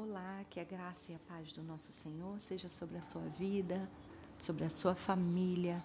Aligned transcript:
Olá, 0.00 0.44
que 0.48 0.60
a 0.60 0.64
graça 0.64 1.10
e 1.10 1.16
a 1.16 1.18
paz 1.18 1.52
do 1.52 1.60
nosso 1.60 1.90
Senhor 1.90 2.38
seja 2.38 2.68
sobre 2.68 2.96
a 2.98 3.02
sua 3.02 3.22
vida, 3.36 3.90
sobre 4.38 4.62
a 4.62 4.70
sua 4.70 4.94
família, 4.94 5.84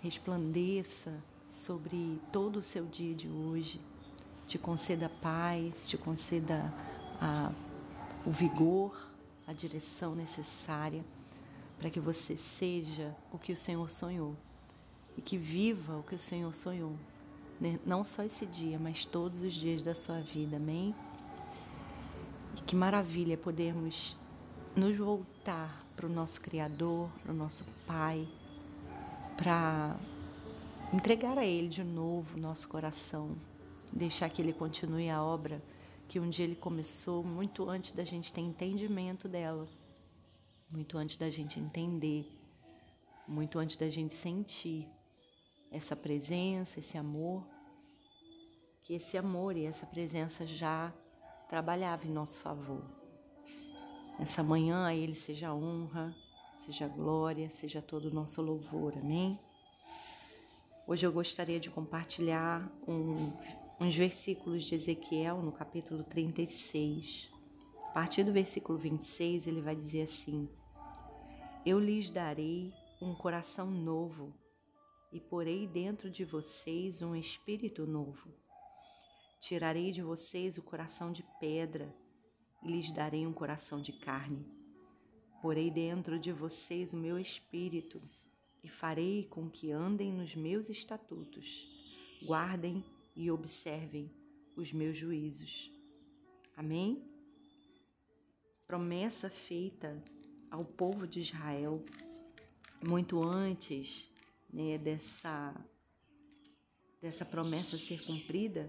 resplandeça 0.00 1.22
sobre 1.46 2.20
todo 2.32 2.56
o 2.56 2.62
seu 2.62 2.84
dia 2.86 3.14
de 3.14 3.28
hoje, 3.28 3.80
te 4.48 4.58
conceda 4.58 5.08
paz, 5.22 5.88
te 5.88 5.96
conceda 5.96 6.74
a, 7.20 7.52
o 8.26 8.32
vigor, 8.32 9.12
a 9.46 9.52
direção 9.52 10.16
necessária 10.16 11.04
para 11.78 11.88
que 11.88 12.00
você 12.00 12.36
seja 12.36 13.14
o 13.30 13.38
que 13.38 13.52
o 13.52 13.56
Senhor 13.56 13.88
sonhou 13.92 14.34
e 15.16 15.22
que 15.22 15.38
viva 15.38 15.96
o 15.96 16.02
que 16.02 16.16
o 16.16 16.18
Senhor 16.18 16.52
sonhou, 16.52 16.96
né? 17.60 17.78
não 17.86 18.02
só 18.02 18.24
esse 18.24 18.44
dia, 18.44 18.76
mas 18.76 19.04
todos 19.04 19.42
os 19.42 19.54
dias 19.54 19.84
da 19.84 19.94
sua 19.94 20.20
vida, 20.20 20.56
amém? 20.56 20.92
E 22.56 22.62
que 22.62 22.74
maravilha 22.74 23.36
podermos 23.36 24.16
nos 24.74 24.96
voltar 24.96 25.86
para 25.96 26.06
o 26.06 26.10
nosso 26.10 26.40
Criador, 26.40 27.10
para 27.22 27.32
o 27.32 27.36
nosso 27.36 27.64
Pai, 27.86 28.28
para 29.36 29.98
entregar 30.92 31.38
a 31.38 31.44
Ele 31.44 31.68
de 31.68 31.82
novo 31.82 32.36
o 32.36 32.40
nosso 32.40 32.68
coração, 32.68 33.36
deixar 33.92 34.28
que 34.28 34.42
Ele 34.42 34.52
continue 34.52 35.08
a 35.08 35.22
obra 35.22 35.62
que 36.08 36.20
um 36.20 36.28
dia 36.28 36.44
Ele 36.44 36.54
começou, 36.54 37.24
muito 37.24 37.68
antes 37.68 37.92
da 37.92 38.04
gente 38.04 38.32
ter 38.32 38.40
entendimento 38.40 39.28
dela, 39.28 39.68
muito 40.70 40.96
antes 40.98 41.16
da 41.16 41.28
gente 41.30 41.58
entender, 41.58 42.30
muito 43.26 43.58
antes 43.58 43.76
da 43.76 43.88
gente 43.88 44.14
sentir 44.14 44.88
essa 45.70 45.96
presença, 45.96 46.78
esse 46.78 46.96
amor, 46.96 47.44
que 48.82 48.94
esse 48.94 49.18
amor 49.18 49.56
e 49.56 49.64
essa 49.64 49.84
presença 49.84 50.46
já 50.46 50.92
trabalhava 51.48 52.06
em 52.06 52.10
nosso 52.10 52.40
favor. 52.40 52.82
Nessa 54.18 54.42
manhã 54.42 54.86
a 54.86 54.94
Ele 54.94 55.14
seja 55.14 55.54
honra, 55.54 56.14
seja 56.56 56.88
glória, 56.88 57.48
seja 57.50 57.80
todo 57.80 58.06
o 58.06 58.14
nosso 58.14 58.42
louvor, 58.42 58.94
amém? 58.96 59.38
Hoje 60.86 61.06
eu 61.06 61.12
gostaria 61.12 61.60
de 61.60 61.70
compartilhar 61.70 62.70
um, 62.86 63.32
uns 63.80 63.94
versículos 63.94 64.64
de 64.64 64.74
Ezequiel 64.74 65.42
no 65.42 65.52
capítulo 65.52 66.02
36. 66.04 67.30
A 67.90 67.92
partir 67.92 68.24
do 68.24 68.32
versículo 68.32 68.78
26, 68.78 69.46
ele 69.46 69.60
vai 69.60 69.74
dizer 69.76 70.02
assim: 70.02 70.48
Eu 71.64 71.78
lhes 71.78 72.10
darei 72.10 72.72
um 73.00 73.14
coração 73.14 73.70
novo 73.70 74.34
e 75.12 75.20
porei 75.20 75.66
dentro 75.66 76.10
de 76.10 76.24
vocês 76.24 77.02
um 77.02 77.14
espírito 77.14 77.86
novo 77.86 78.45
Tirarei 79.46 79.92
de 79.92 80.02
vocês 80.02 80.58
o 80.58 80.62
coração 80.62 81.12
de 81.12 81.22
pedra 81.38 81.94
e 82.64 82.68
lhes 82.68 82.90
darei 82.90 83.24
um 83.24 83.32
coração 83.32 83.80
de 83.80 83.92
carne. 83.92 84.44
Porei 85.40 85.70
dentro 85.70 86.18
de 86.18 86.32
vocês 86.32 86.92
o 86.92 86.96
meu 86.96 87.16
espírito 87.16 88.02
e 88.64 88.68
farei 88.68 89.24
com 89.26 89.48
que 89.48 89.70
andem 89.70 90.12
nos 90.12 90.34
meus 90.34 90.68
estatutos, 90.68 91.96
guardem 92.24 92.84
e 93.14 93.30
observem 93.30 94.10
os 94.56 94.72
meus 94.72 94.98
juízos. 94.98 95.70
Amém? 96.56 97.08
Promessa 98.66 99.30
feita 99.30 100.02
ao 100.50 100.64
povo 100.64 101.06
de 101.06 101.20
Israel 101.20 101.84
muito 102.84 103.22
antes 103.22 104.10
né, 104.52 104.76
dessa, 104.76 105.54
dessa 107.00 107.24
promessa 107.24 107.78
ser 107.78 108.04
cumprida 108.04 108.68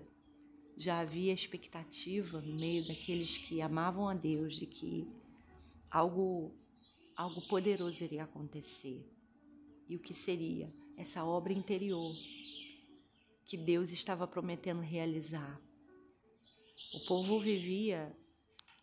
já 0.78 1.00
havia 1.00 1.34
expectativa 1.34 2.40
no 2.40 2.56
meio 2.56 2.88
daqueles 2.88 3.38
que 3.38 3.62
amavam 3.62 4.08
a 4.08 4.14
Deus 4.14 4.56
de 4.56 4.66
que 4.66 5.08
algo 5.90 6.52
algo 7.16 7.42
poderoso 7.48 8.04
iria 8.04 8.24
acontecer. 8.24 9.04
E 9.90 9.96
o 9.96 10.00
que 10.00 10.14
seria 10.14 10.72
essa 10.96 11.26
obra 11.26 11.52
interior 11.52 12.14
que 13.46 13.58
Deus 13.58 13.92
estava 13.92 14.28
prometendo 14.28 14.82
realizar. 14.82 15.60
O 16.94 17.06
povo 17.08 17.40
vivia 17.40 18.16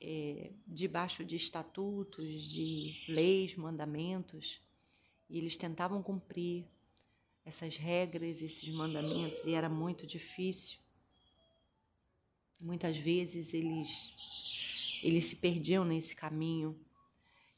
é, 0.00 0.50
debaixo 0.66 1.24
de 1.24 1.36
estatutos, 1.36 2.50
de 2.50 3.04
leis, 3.08 3.54
mandamentos, 3.54 4.60
e 5.30 5.38
eles 5.38 5.56
tentavam 5.56 6.02
cumprir 6.02 6.66
essas 7.44 7.76
regras, 7.76 8.42
esses 8.42 8.72
mandamentos, 8.74 9.44
e 9.44 9.54
era 9.54 9.68
muito 9.68 10.06
difícil. 10.06 10.83
Muitas 12.60 12.96
vezes 12.96 13.52
eles 13.52 14.12
eles 15.02 15.26
se 15.26 15.36
perdiam 15.36 15.84
nesse 15.84 16.16
caminho 16.16 16.80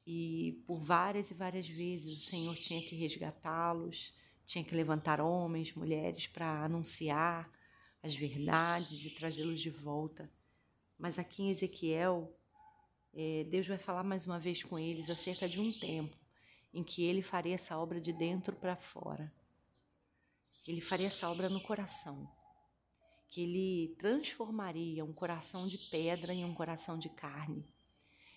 e 0.04 0.60
por 0.66 0.82
várias 0.82 1.30
e 1.30 1.34
várias 1.34 1.68
vezes 1.68 2.12
o 2.12 2.20
Senhor 2.20 2.56
tinha 2.56 2.82
que 2.82 2.96
resgatá-los, 2.96 4.12
tinha 4.44 4.64
que 4.64 4.74
levantar 4.74 5.20
homens, 5.20 5.72
mulheres 5.72 6.26
para 6.26 6.64
anunciar 6.64 7.48
as 8.02 8.16
verdades 8.16 9.04
e 9.04 9.10
trazê-los 9.10 9.60
de 9.60 9.70
volta. 9.70 10.28
Mas 10.98 11.20
aqui 11.20 11.44
em 11.44 11.50
Ezequiel, 11.50 12.36
é, 13.14 13.44
Deus 13.44 13.66
vai 13.66 13.78
falar 13.78 14.02
mais 14.02 14.26
uma 14.26 14.40
vez 14.40 14.64
com 14.64 14.76
eles 14.76 15.08
acerca 15.08 15.48
de 15.48 15.60
um 15.60 15.72
tempo 15.72 16.16
em 16.74 16.82
que 16.82 17.04
ele 17.04 17.22
faria 17.22 17.54
essa 17.54 17.78
obra 17.78 18.00
de 18.00 18.12
dentro 18.12 18.56
para 18.56 18.76
fora. 18.76 19.32
Ele 20.66 20.80
faria 20.80 21.06
essa 21.06 21.30
obra 21.30 21.48
no 21.48 21.60
coração 21.60 22.28
que 23.28 23.42
ele 23.42 23.94
transformaria 23.98 25.04
um 25.04 25.12
coração 25.12 25.66
de 25.66 25.78
pedra 25.90 26.32
em 26.32 26.44
um 26.44 26.54
coração 26.54 26.98
de 26.98 27.08
carne. 27.08 27.64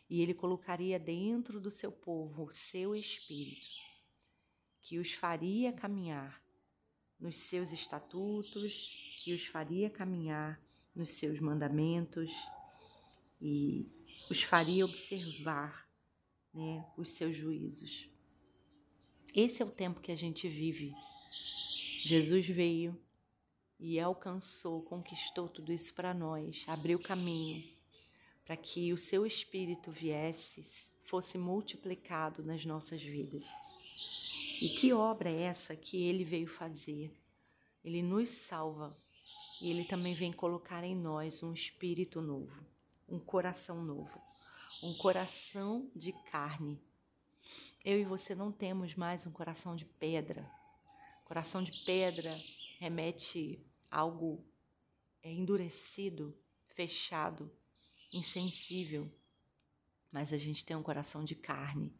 E 0.10 0.22
ele 0.22 0.34
colocaria 0.34 1.00
dentro 1.00 1.60
do 1.60 1.70
seu 1.70 1.92
povo 1.92 2.46
o 2.46 2.52
seu 2.52 2.96
espírito, 2.96 3.68
que 4.82 4.98
os 4.98 5.14
faria 5.14 5.72
caminhar 5.72 6.42
nos 7.20 7.38
seus 7.38 7.72
estatutos, 7.72 9.20
que 9.24 9.34
os 9.34 9.46
faria 9.46 9.90
caminhar 9.90 10.60
nos 10.96 11.12
seus 11.12 11.40
mandamentos 11.40 12.32
e 13.42 13.88
os 14.30 14.42
faria 14.44 14.86
observar 14.86 15.88
né, 16.54 16.86
os 16.98 17.12
seus 17.12 17.36
juízos. 17.36 18.10
Esse 19.36 19.62
é 19.62 19.66
o 19.66 19.72
tempo 19.72 20.02
que 20.02 20.12
a 20.12 20.16
gente 20.16 20.48
vive. 20.48 20.94
Jesus 22.04 22.48
veio 22.48 23.00
e 23.80 24.00
alcançou, 24.00 24.82
conquistou 24.82 25.48
tudo 25.48 25.72
isso 25.72 25.94
para 25.94 26.14
nós, 26.14 26.64
abriu 26.68 27.02
caminho 27.02 27.62
para 28.50 28.58
que 28.58 28.92
o 28.92 28.98
seu 28.98 29.28
espírito 29.28 29.92
viesse, 29.92 30.64
fosse 31.06 31.38
multiplicado 31.38 32.44
nas 32.44 32.66
nossas 32.66 33.00
vidas. 33.00 33.46
E 34.60 34.70
que 34.70 34.92
obra 34.92 35.30
é 35.30 35.44
essa 35.44 35.76
que 35.76 36.02
ele 36.02 36.24
veio 36.24 36.48
fazer? 36.48 37.16
Ele 37.86 38.02
nos 38.02 38.30
salva 38.30 38.92
e 39.62 39.70
ele 39.70 39.86
também 39.86 40.16
vem 40.16 40.34
colocar 40.34 40.84
em 40.84 40.96
nós 40.96 41.44
um 41.44 41.54
espírito 41.54 42.24
novo, 42.24 42.66
um 43.08 43.20
coração 43.20 43.84
novo, 43.84 44.20
um 44.82 44.98
coração 44.98 45.88
de 45.96 46.12
carne. 46.32 46.82
Eu 47.86 48.00
e 48.00 48.04
você 48.04 48.34
não 48.34 48.52
temos 48.52 48.96
mais 48.96 49.28
um 49.28 49.32
coração 49.32 49.76
de 49.76 49.86
pedra. 49.86 50.50
Coração 51.24 51.62
de 51.62 51.86
pedra 51.86 52.36
remete 52.80 53.64
algo 53.90 54.46
é, 55.22 55.32
endurecido, 55.32 56.38
fechado, 56.68 57.52
insensível. 58.14 59.12
Mas 60.12 60.34
a 60.34 60.38
gente 60.38 60.66
tem 60.66 60.76
um 60.76 60.84
coração 60.84 61.24
de 61.24 61.36
carne, 61.36 61.94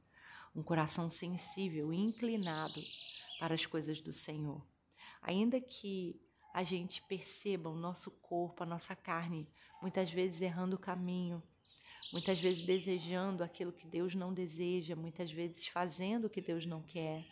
um 0.56 0.64
coração 0.64 1.10
sensível, 1.10 1.94
inclinado 1.94 2.82
para 3.40 3.56
as 3.56 3.66
coisas 3.66 4.02
do 4.02 4.12
Senhor. 4.12 4.66
Ainda 5.22 5.60
que 5.62 6.20
a 6.54 6.64
gente 6.64 7.02
perceba 7.04 7.70
o 7.70 7.76
nosso 7.76 8.12
corpo, 8.12 8.64
a 8.64 8.66
nossa 8.66 8.96
carne, 8.96 9.48
muitas 9.82 10.12
vezes 10.12 10.42
errando 10.42 10.76
o 10.76 10.80
caminho, 10.80 11.44
muitas 12.12 12.40
vezes 12.40 12.66
desejando 12.66 13.44
aquilo 13.44 13.72
que 13.72 13.86
Deus 13.86 14.16
não 14.16 14.34
deseja, 14.34 14.96
muitas 14.96 15.32
vezes 15.32 15.68
fazendo 15.68 16.26
o 16.26 16.30
que 16.30 16.42
Deus 16.42 16.66
não 16.66 16.82
quer, 16.82 17.26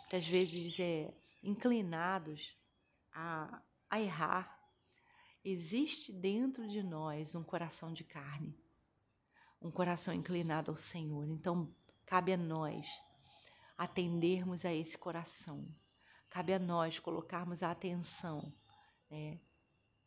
muitas 0.00 0.26
vezes 0.26 0.78
é, 0.80 1.14
inclinados 1.42 2.56
a, 3.12 3.62
a 3.90 4.00
errar. 4.00 4.58
Existe 5.44 6.12
dentro 6.12 6.66
de 6.68 6.82
nós 6.82 7.34
um 7.34 7.42
coração 7.42 7.92
de 7.92 8.02
carne, 8.02 8.58
um 9.60 9.70
coração 9.70 10.12
inclinado 10.12 10.70
ao 10.70 10.76
Senhor. 10.76 11.28
Então, 11.28 11.72
cabe 12.04 12.32
a 12.32 12.36
nós 12.36 12.86
atendermos 13.76 14.64
a 14.64 14.72
esse 14.72 14.98
coração. 14.98 15.66
Cabe 16.28 16.52
a 16.52 16.58
nós 16.58 16.98
colocarmos 16.98 17.62
a 17.62 17.70
atenção 17.70 18.52
né, 19.10 19.38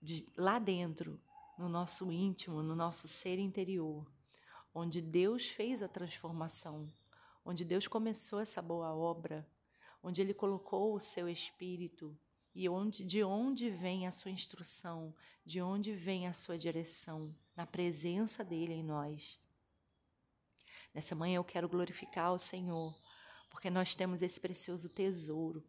de, 0.02 0.28
lá 0.36 0.60
dentro, 0.60 1.20
no 1.58 1.68
nosso 1.68 2.12
íntimo, 2.12 2.64
no 2.64 2.76
nosso 2.76 3.08
ser 3.08 3.38
interior, 3.38 4.10
onde 4.74 5.02
Deus 5.02 5.48
fez 5.50 5.84
a 5.84 5.88
transformação, 5.88 6.90
onde 7.44 7.66
Deus 7.66 7.88
começou 7.88 8.40
essa 8.40 8.62
boa 8.62 8.96
obra, 8.96 9.46
onde 10.02 10.22
Ele 10.22 10.34
colocou 10.34 10.96
o 10.96 11.00
seu 11.00 11.28
Espírito 11.28 12.18
e 12.60 12.68
onde, 12.68 13.06
de 13.06 13.24
onde 13.24 13.70
vem 13.70 14.06
a 14.06 14.12
sua 14.12 14.32
instrução, 14.32 15.16
de 15.46 15.62
onde 15.62 15.94
vem 15.94 16.28
a 16.28 16.34
sua 16.34 16.58
direção, 16.58 17.34
na 17.56 17.66
presença 17.66 18.44
dele 18.44 18.74
em 18.74 18.84
nós. 18.84 19.40
Nessa 20.94 21.16
manhã 21.16 21.38
eu 21.38 21.44
quero 21.46 21.70
glorificar 21.70 22.34
o 22.34 22.38
Senhor, 22.38 23.02
porque 23.50 23.70
nós 23.70 23.96
temos 23.96 24.22
esse 24.22 24.42
precioso 24.42 24.90
tesouro. 24.90 25.64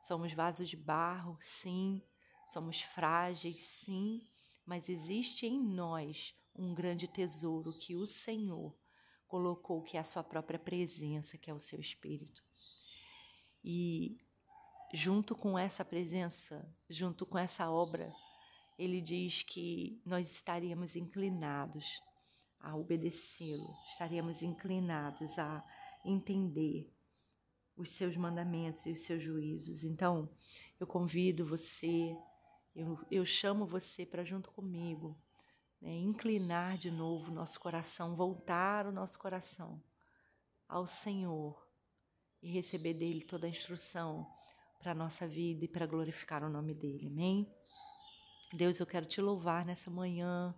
Somos 0.00 0.32
vasos 0.32 0.68
de 0.68 0.76
barro, 0.76 1.38
sim, 1.40 2.02
somos 2.44 2.82
frágeis, 2.82 3.60
sim, 3.60 4.26
mas 4.66 4.88
existe 4.88 5.46
em 5.46 5.62
nós 5.62 6.34
um 6.56 6.74
grande 6.74 7.06
tesouro 7.06 7.72
que 7.72 7.94
o 7.94 8.04
Senhor 8.04 8.76
colocou, 9.28 9.80
que 9.80 9.96
é 9.96 10.00
a 10.00 10.04
sua 10.04 10.24
própria 10.24 10.58
presença, 10.58 11.38
que 11.38 11.48
é 11.48 11.54
o 11.54 11.60
seu 11.60 11.78
Espírito. 11.78 12.42
E 13.62 14.18
junto 14.92 15.34
com 15.34 15.58
essa 15.58 15.84
presença, 15.84 16.68
junto 16.88 17.24
com 17.24 17.38
essa 17.38 17.70
obra, 17.70 18.12
ele 18.78 19.00
diz 19.00 19.42
que 19.42 20.00
nós 20.04 20.30
estaríamos 20.30 20.96
inclinados 20.96 22.02
a 22.60 22.76
obedecê-lo, 22.76 23.74
estaríamos 23.88 24.42
inclinados 24.42 25.38
a 25.38 25.64
entender 26.04 26.92
os 27.76 27.90
seus 27.92 28.16
mandamentos 28.16 28.84
e 28.86 28.92
os 28.92 29.02
seus 29.02 29.22
juízos. 29.22 29.82
Então, 29.82 30.28
eu 30.78 30.86
convido 30.86 31.46
você, 31.46 32.16
eu, 32.74 32.98
eu 33.10 33.24
chamo 33.24 33.66
você 33.66 34.04
para 34.04 34.24
junto 34.24 34.50
comigo, 34.50 35.18
né, 35.80 35.92
inclinar 35.92 36.76
de 36.76 36.90
novo 36.90 37.30
o 37.30 37.34
nosso 37.34 37.58
coração, 37.58 38.14
voltar 38.14 38.86
o 38.86 38.92
nosso 38.92 39.18
coração 39.18 39.82
ao 40.68 40.86
Senhor 40.86 41.66
e 42.42 42.50
receber 42.50 42.94
dele 42.94 43.24
toda 43.24 43.46
a 43.46 43.50
instrução 43.50 44.26
para 44.82 44.90
a 44.92 44.94
nossa 44.96 45.28
vida 45.28 45.64
e 45.64 45.68
para 45.68 45.86
glorificar 45.86 46.42
o 46.42 46.50
nome 46.50 46.74
dele. 46.74 47.06
Amém? 47.06 47.48
Deus, 48.52 48.80
eu 48.80 48.86
quero 48.86 49.06
te 49.06 49.20
louvar 49.20 49.64
nessa 49.64 49.88
manhã. 49.88 50.52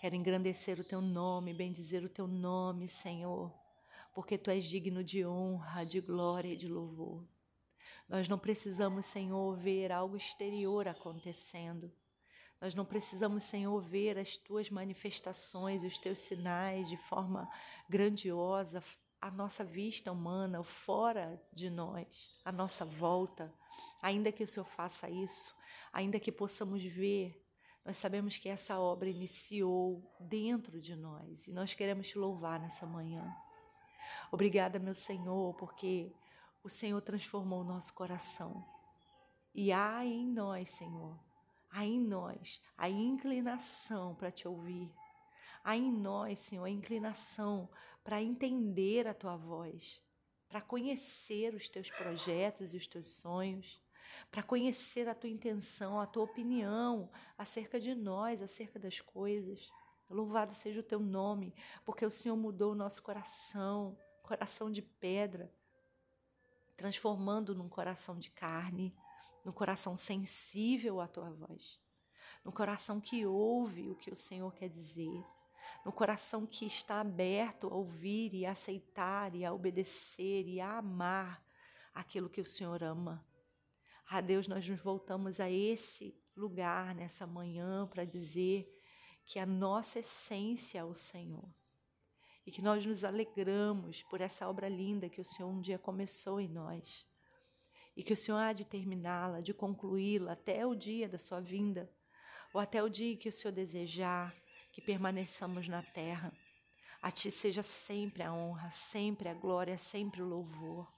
Quero 0.00 0.16
engrandecer 0.16 0.80
o 0.80 0.84
teu 0.84 1.02
nome, 1.02 1.52
bendizer 1.52 2.02
o 2.02 2.08
teu 2.08 2.26
nome, 2.26 2.88
Senhor, 2.88 3.54
porque 4.14 4.38
tu 4.38 4.50
és 4.50 4.64
digno 4.64 5.04
de 5.04 5.24
honra, 5.26 5.84
de 5.84 6.00
glória 6.00 6.54
e 6.54 6.56
de 6.56 6.66
louvor. 6.66 7.28
Nós 8.08 8.26
não 8.26 8.38
precisamos, 8.38 9.04
Senhor, 9.04 9.54
ver 9.54 9.92
algo 9.92 10.16
exterior 10.16 10.88
acontecendo. 10.88 11.92
Nós 12.58 12.74
não 12.74 12.86
precisamos, 12.86 13.44
Senhor, 13.44 13.80
ver 13.82 14.18
as 14.18 14.36
tuas 14.36 14.70
manifestações, 14.70 15.84
os 15.84 15.98
teus 15.98 16.20
sinais 16.20 16.88
de 16.88 16.96
forma 16.96 17.46
grandiosa, 17.86 18.82
a 19.22 19.30
nossa 19.30 19.64
vista 19.64 20.12
humana, 20.12 20.62
fora 20.62 21.42
de 21.50 21.70
nós, 21.70 22.06
a 22.44 22.52
nossa 22.52 22.84
volta. 22.84 23.50
Ainda 24.02 24.30
que 24.30 24.44
o 24.44 24.46
Senhor 24.46 24.66
faça 24.66 25.08
isso, 25.08 25.54
ainda 25.92 26.20
que 26.20 26.30
possamos 26.30 26.82
ver 26.82 27.42
nós 27.84 27.98
sabemos 27.98 28.38
que 28.38 28.48
essa 28.48 28.78
obra 28.78 29.08
iniciou 29.08 30.00
dentro 30.20 30.80
de 30.80 30.94
nós 30.94 31.48
e 31.48 31.52
nós 31.52 31.74
queremos 31.74 32.08
te 32.08 32.16
louvar 32.16 32.60
nessa 32.60 32.86
manhã. 32.86 33.36
Obrigada, 34.30 34.78
meu 34.78 34.94
Senhor, 34.94 35.52
porque 35.54 36.14
o 36.62 36.68
Senhor 36.68 37.00
transformou 37.00 37.62
o 37.62 37.64
nosso 37.64 37.92
coração. 37.92 38.64
E 39.52 39.72
há 39.72 40.04
em 40.04 40.28
nós, 40.28 40.70
Senhor, 40.70 41.18
há 41.70 41.84
em 41.84 41.98
nós 41.98 42.62
a 42.78 42.88
inclinação 42.88 44.14
para 44.14 44.30
te 44.30 44.46
ouvir. 44.46 44.88
Há 45.64 45.76
em 45.76 45.90
nós, 45.90 46.38
Senhor, 46.38 46.64
a 46.64 46.70
inclinação 46.70 47.68
para 48.04 48.22
entender 48.22 49.06
a 49.06 49.14
tua 49.14 49.36
voz, 49.36 50.02
para 50.48 50.60
conhecer 50.60 51.54
os 51.54 51.68
teus 51.68 51.90
projetos 51.90 52.74
e 52.74 52.76
os 52.76 52.86
teus 52.86 53.14
sonhos 53.14 53.82
para 54.30 54.42
conhecer 54.42 55.08
a 55.08 55.14
tua 55.14 55.28
intenção, 55.28 56.00
a 56.00 56.06
tua 56.06 56.24
opinião 56.24 57.10
acerca 57.36 57.80
de 57.80 57.94
nós, 57.94 58.42
acerca 58.42 58.78
das 58.78 59.00
coisas. 59.00 59.70
Louvado 60.08 60.52
seja 60.52 60.80
o 60.80 60.82
teu 60.82 61.00
nome, 61.00 61.54
porque 61.84 62.04
o 62.04 62.10
Senhor 62.10 62.36
mudou 62.36 62.72
o 62.72 62.74
nosso 62.76 63.02
coração, 63.02 63.96
coração 64.22 64.70
de 64.70 64.82
pedra, 64.82 65.52
transformando 66.76 67.54
num 67.54 67.68
coração 67.68 68.18
de 68.18 68.30
carne, 68.30 68.94
num 69.44 69.52
coração 69.52 69.96
sensível 69.96 71.00
à 71.00 71.08
tua 71.08 71.30
voz, 71.30 71.80
num 72.44 72.52
coração 72.52 73.00
que 73.00 73.26
ouve 73.26 73.90
o 73.90 73.96
que 73.96 74.10
o 74.10 74.16
Senhor 74.16 74.52
quer 74.54 74.68
dizer, 74.68 75.24
no 75.84 75.92
coração 75.92 76.46
que 76.46 76.64
está 76.64 77.00
aberto 77.00 77.66
a 77.66 77.74
ouvir 77.74 78.34
e 78.34 78.46
a 78.46 78.52
aceitar 78.52 79.34
e 79.34 79.44
a 79.44 79.52
obedecer 79.52 80.46
e 80.46 80.60
a 80.60 80.78
amar 80.78 81.44
aquilo 81.92 82.30
que 82.30 82.40
o 82.40 82.46
Senhor 82.46 82.82
ama. 82.82 83.24
Ah, 84.08 84.20
Deus, 84.20 84.46
nós 84.46 84.68
nos 84.68 84.80
voltamos 84.80 85.40
a 85.40 85.50
esse 85.50 86.14
lugar 86.36 86.94
nessa 86.94 87.26
manhã 87.26 87.86
para 87.86 88.04
dizer 88.04 88.70
que 89.24 89.38
a 89.38 89.46
nossa 89.46 90.00
essência 90.00 90.78
é 90.78 90.84
o 90.84 90.94
Senhor 90.94 91.48
e 92.44 92.50
que 92.50 92.62
nós 92.62 92.84
nos 92.84 93.04
alegramos 93.04 94.02
por 94.04 94.20
essa 94.20 94.48
obra 94.48 94.68
linda 94.68 95.08
que 95.08 95.20
o 95.20 95.24
Senhor 95.24 95.48
um 95.48 95.60
dia 95.60 95.78
começou 95.78 96.40
em 96.40 96.48
nós 96.48 97.06
e 97.96 98.02
que 98.02 98.12
o 98.12 98.16
Senhor 98.16 98.38
há 98.38 98.52
de 98.52 98.64
terminá-la, 98.64 99.40
de 99.40 99.52
concluí-la 99.52 100.32
até 100.32 100.66
o 100.66 100.74
dia 100.74 101.08
da 101.08 101.18
sua 101.18 101.40
vinda 101.40 101.90
ou 102.52 102.60
até 102.60 102.82
o 102.82 102.88
dia 102.88 103.16
que 103.16 103.28
o 103.28 103.32
Senhor 103.32 103.52
desejar 103.52 104.34
que 104.72 104.80
permaneçamos 104.80 105.68
na 105.68 105.82
terra. 105.82 106.32
A 107.00 107.10
Ti 107.10 107.30
seja 107.30 107.62
sempre 107.62 108.22
a 108.22 108.32
honra, 108.32 108.70
sempre 108.70 109.28
a 109.28 109.34
glória, 109.34 109.76
sempre 109.76 110.22
o 110.22 110.26
louvor. 110.28 110.90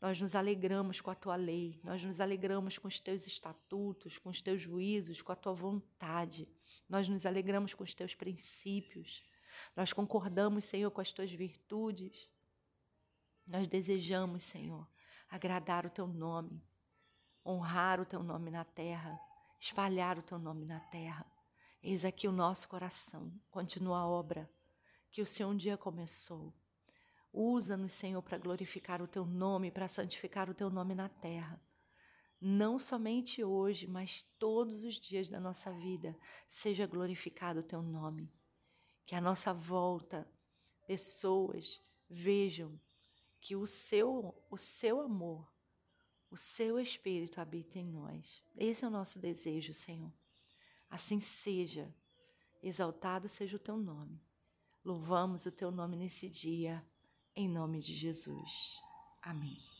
Nós 0.00 0.20
nos 0.20 0.34
alegramos 0.34 1.00
com 1.00 1.10
a 1.10 1.14
tua 1.14 1.34
lei, 1.34 1.80
nós 1.82 2.04
nos 2.04 2.20
alegramos 2.20 2.76
com 2.76 2.86
os 2.86 3.00
teus 3.00 3.26
estatutos, 3.26 4.18
com 4.18 4.28
os 4.28 4.42
teus 4.42 4.60
juízos, 4.60 5.22
com 5.22 5.32
a 5.32 5.36
tua 5.36 5.54
vontade. 5.54 6.46
Nós 6.86 7.08
nos 7.08 7.24
alegramos 7.24 7.72
com 7.72 7.82
os 7.82 7.94
teus 7.94 8.14
princípios. 8.14 9.24
Nós 9.74 9.92
concordamos, 9.92 10.66
Senhor, 10.66 10.90
com 10.90 11.00
as 11.00 11.10
tuas 11.10 11.32
virtudes. 11.32 12.28
Nós 13.46 13.66
desejamos, 13.66 14.44
Senhor, 14.44 14.86
agradar 15.30 15.86
o 15.86 15.90
teu 15.90 16.06
nome, 16.06 16.62
honrar 17.46 18.00
o 18.00 18.04
teu 18.04 18.22
nome 18.22 18.50
na 18.50 18.64
terra, 18.64 19.18
espalhar 19.58 20.18
o 20.18 20.22
teu 20.22 20.38
nome 20.38 20.66
na 20.66 20.80
terra. 20.80 21.24
Eis 21.86 22.02
aqui 22.02 22.26
o 22.26 22.32
nosso 22.32 22.66
coração, 22.66 23.30
continua 23.50 23.98
a 23.98 24.08
obra 24.08 24.50
que 25.12 25.20
o 25.20 25.26
Senhor 25.26 25.50
um 25.50 25.56
dia 25.56 25.76
começou. 25.76 26.50
Usa-nos, 27.30 27.92
Senhor, 27.92 28.22
para 28.22 28.38
glorificar 28.38 29.02
o 29.02 29.06
teu 29.06 29.26
nome, 29.26 29.70
para 29.70 29.86
santificar 29.86 30.48
o 30.48 30.54
teu 30.54 30.70
nome 30.70 30.94
na 30.94 31.10
terra. 31.10 31.60
Não 32.40 32.78
somente 32.78 33.44
hoje, 33.44 33.86
mas 33.86 34.22
todos 34.38 34.82
os 34.82 34.94
dias 34.94 35.28
da 35.28 35.38
nossa 35.38 35.70
vida, 35.74 36.16
seja 36.48 36.86
glorificado 36.86 37.60
o 37.60 37.62
teu 37.62 37.82
nome. 37.82 38.32
Que 39.04 39.14
a 39.14 39.20
nossa 39.20 39.52
volta, 39.52 40.26
pessoas 40.86 41.82
vejam 42.08 42.80
que 43.42 43.54
o 43.54 43.66
seu, 43.66 44.34
o 44.50 44.56
seu 44.56 45.02
amor, 45.02 45.52
o 46.30 46.36
seu 46.38 46.80
espírito 46.80 47.42
habita 47.42 47.78
em 47.78 47.84
nós. 47.84 48.42
Esse 48.56 48.86
é 48.86 48.88
o 48.88 48.90
nosso 48.90 49.18
desejo, 49.18 49.74
Senhor. 49.74 50.23
Assim 50.94 51.18
seja. 51.18 51.92
Exaltado 52.62 53.28
seja 53.28 53.56
o 53.56 53.58
teu 53.58 53.76
nome. 53.76 54.22
Louvamos 54.84 55.44
o 55.44 55.50
teu 55.50 55.72
nome 55.72 55.96
nesse 55.96 56.28
dia 56.28 56.86
em 57.34 57.48
nome 57.48 57.80
de 57.80 57.92
Jesus. 57.92 58.80
Amém. 59.20 59.73